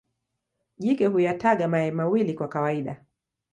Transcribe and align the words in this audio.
Jike 0.77 1.05
huyataga 1.07 1.67
mayai 1.67 1.91
mawili 1.91 2.33
kwa 2.33 2.47
kawaida. 2.47 3.05